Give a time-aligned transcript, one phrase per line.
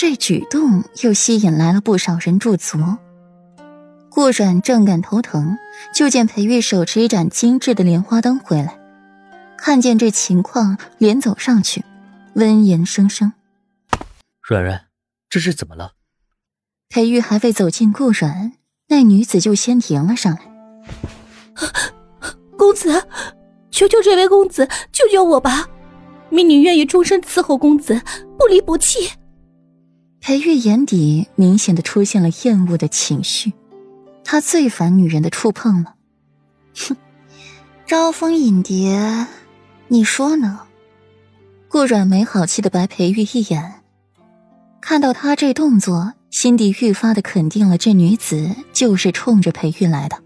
[0.00, 2.78] 这举动又吸引来了不少人驻足。
[4.08, 5.58] 顾阮正感头疼，
[5.92, 8.78] 就见裴玉手持一盏精致的莲花灯回来，
[9.56, 11.84] 看见这情况，连走上去，
[12.34, 13.32] 温言声声
[14.40, 14.82] ：“阮阮，
[15.28, 15.94] 这是怎么了？”
[16.88, 18.52] 裴玉还未走近顾阮，
[18.90, 20.40] 那女子就先迎了上来
[22.56, 23.02] ：“公子，
[23.72, 25.68] 求求这位公子救救我吧！
[26.30, 28.00] 民女愿意终身伺候公子，
[28.38, 29.10] 不离不弃。”
[30.28, 33.54] 裴玉眼底明显的出现了厌恶的情绪。
[34.22, 35.94] 他最烦女人的触碰了，
[36.76, 36.94] 哼！
[37.86, 39.26] 招蜂引蝶，
[39.86, 40.60] 你说呢？
[41.70, 43.76] 顾阮没好气的白裴玉一眼，
[44.82, 50.18] 看到他这动作，心底愈发的肯定了这女子就是冲着裴玉来的。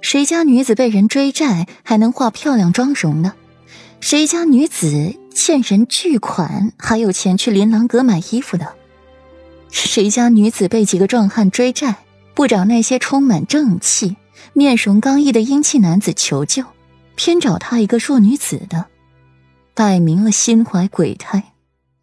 [0.00, 3.34] 谁家女子被人追债还能化漂亮妆容呢？
[4.00, 8.74] 谁家女子欠人巨款还有钱去琳琅阁买衣服的？
[9.70, 12.04] 谁家女子被几个壮汉追债？
[12.34, 14.16] 不找那些充满正气、
[14.52, 16.64] 面容刚毅的英气男子求救，
[17.16, 18.86] 偏找他一个弱女子的，
[19.74, 21.54] 摆明了心怀鬼胎。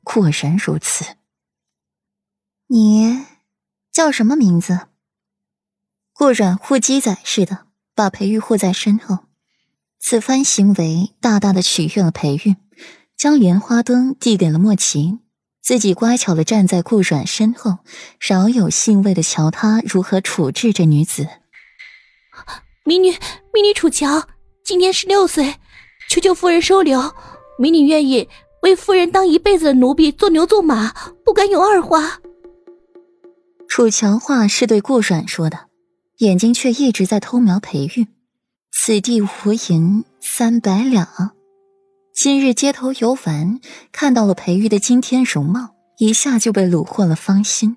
[0.03, 1.05] 果然如此。
[2.67, 3.23] 你
[3.93, 4.87] 叫什么名字？
[6.11, 9.19] 顾阮护鸡仔似的把裴玉护在身后，
[9.99, 12.57] 此番行为大大的取悦了裴玉，
[13.15, 15.19] 将莲花灯递给了莫奇。
[15.65, 17.79] 自己乖巧的站在顾阮身后，
[18.19, 21.27] 饶有兴味的瞧他如何处置这女子。
[22.83, 23.09] 民女，
[23.51, 24.27] 民女楚乔，
[24.63, 25.55] 今年十六岁，
[26.07, 27.15] 求求夫人收留，
[27.57, 28.29] 民女愿意
[28.61, 30.93] 为夫人当一辈子的奴婢，做牛做马，
[31.25, 32.19] 不敢有二话。
[33.67, 35.61] 楚乔话是对顾阮说的，
[36.17, 38.05] 眼睛却一直在偷瞄裴玉。
[38.71, 41.34] 此地无银三百两。
[42.15, 43.59] 今日街头游玩，
[43.91, 47.75] 看到了裴玉的惊天容貌，一下就被虏获了芳心。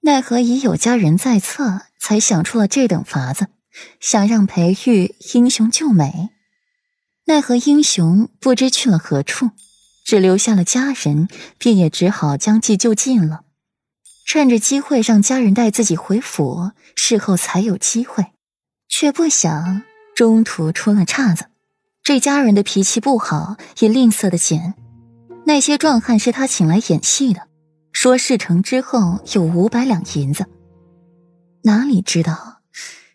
[0.00, 3.46] 奈何已有家人在侧，才想出了这等法子，
[4.00, 6.30] 想让裴玉英雄救美。
[7.26, 9.52] 奈何英雄不知去了何处，
[10.04, 13.44] 只留下了家人，便也只好将计就计了，
[14.26, 18.32] 趁着机会让家人带自己回府，事后才有机会。
[18.88, 19.82] 却不想
[20.16, 21.46] 中途出了岔子。
[22.04, 24.74] 这家人的脾气不好，也吝啬的紧。
[25.46, 27.48] 那些壮汉是他请来演戏的，
[27.92, 30.44] 说事成之后有五百两银子。
[31.62, 32.60] 哪里知道，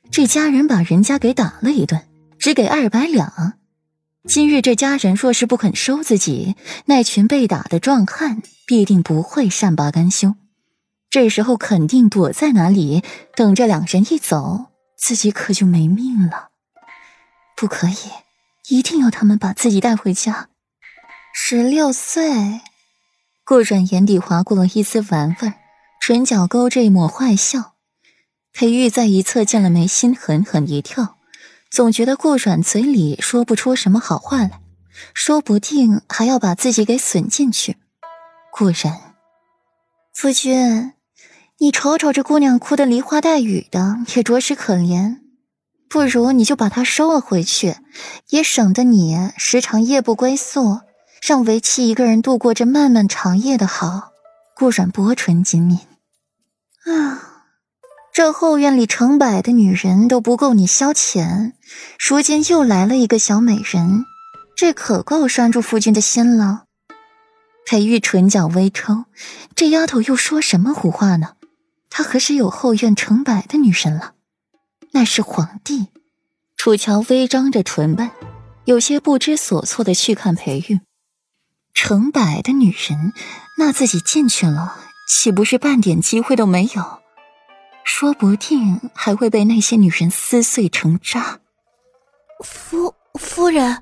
[0.10, 2.02] 这家人把人家给打了一顿，
[2.40, 3.54] 只给二百两。
[4.28, 6.56] 今日这家人若是不肯收自己，
[6.86, 10.34] 那群被打的壮汉必定不会善罢甘休。
[11.12, 13.04] 这时候肯定躲在哪里，
[13.36, 14.66] 等着两人一走，
[14.98, 16.50] 自己可就没命了。
[17.56, 17.94] 不可以。
[18.69, 20.50] 一定要他们把自己带回家。
[21.34, 22.62] 十六岁，
[23.44, 25.53] 顾阮眼底划过了一丝玩味，
[26.00, 27.75] 唇角勾着一抹坏笑。
[28.52, 31.18] 裴玉在一侧见了，眉心狠狠一跳，
[31.69, 34.62] 总觉得顾阮嘴里说不出什么好话来，
[35.13, 37.78] 说不定还要把自己给损进去。
[38.51, 39.16] 顾然，
[40.13, 40.94] 夫君，
[41.59, 45.19] 你瞅瞅这姑娘哭得梨花带雨的，也着实可怜。
[45.90, 47.76] 不如你就把她收了回去，
[48.30, 50.82] 也省得你时常夜不归宿，
[51.22, 54.12] 让为妻一个人度过这漫漫长夜的好。
[54.56, 55.80] 顾阮薄唇紧抿，
[56.92, 57.46] 啊，
[58.14, 61.54] 这后院里成百的女人都不够你消遣，
[61.98, 64.04] 如今又来了一个小美人，
[64.58, 66.66] 这可够拴住夫君的心了。
[67.66, 69.06] 裴玉唇角微抽，
[69.56, 71.36] 这丫头又说什么胡话呢？
[71.90, 74.16] 她何时有后院成百的女人了？
[74.92, 75.88] 那是皇帝，
[76.58, 78.12] 楚乔微张着唇瓣，
[78.66, 80.80] 有些不知所措的去看裴玉。
[81.74, 83.14] 成百的女人，
[83.58, 87.00] 那自己进去了，岂不是半点机会都没有？
[87.86, 91.40] 说不定还会被那些女人撕碎成渣。
[92.44, 93.82] 夫夫人，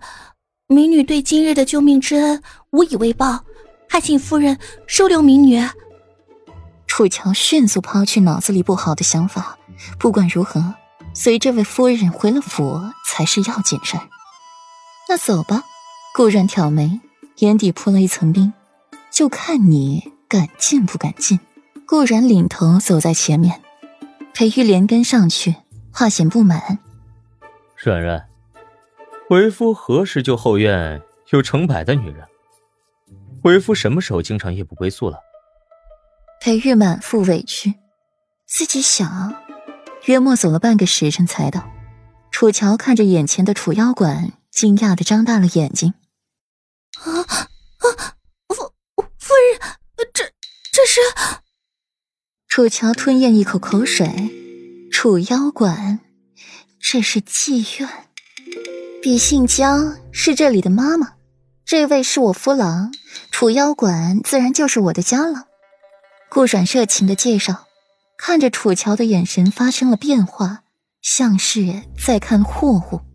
[0.67, 2.41] 民女对今日的救命之恩
[2.71, 3.43] 无以为报，
[3.89, 5.61] 还请夫人收留民女。
[6.85, 9.57] 楚乔迅速抛去脑子里不好的想法，
[9.99, 10.75] 不管如何。
[11.19, 14.07] 随这位夫人回了府才是要紧事儿。
[15.09, 15.63] 那走吧。
[16.13, 17.01] 顾然挑眉，
[17.37, 18.53] 眼底铺了一层冰，
[19.11, 21.39] 就看你敢进不敢进。
[21.87, 23.63] 顾然领头走在前面，
[24.31, 25.55] 裴玉连跟上去，
[25.91, 26.77] 化显不满。
[27.77, 28.27] 软软，
[29.31, 32.27] 为夫何时就后院有成百的女人？
[33.43, 35.17] 为夫什么时候经常夜不归宿了？
[36.41, 37.73] 裴玉满腹委屈，
[38.45, 39.35] 自己想。
[40.07, 41.69] 约莫走了半个时辰，才到。
[42.31, 45.93] 楚乔看着眼前的楚妖馆，惊讶的张大了眼睛。
[47.03, 48.15] 啊啊！
[48.47, 48.73] 夫
[49.19, 49.77] 夫人，
[50.13, 50.23] 这
[50.71, 51.37] 这是是？
[52.47, 54.33] 楚乔吞咽一口口水。
[54.91, 55.99] 楚妖馆，
[56.79, 57.89] 这是妓院。
[59.01, 61.15] 比姓江，是这里的妈妈。
[61.65, 62.93] 这位是我夫郎，
[63.29, 65.47] 楚妖馆自然就是我的家了。
[66.29, 67.66] 顾阮热情的介绍，
[68.17, 70.63] 看着楚乔的眼神发生了变化，
[71.01, 73.06] 像是在看霍霍。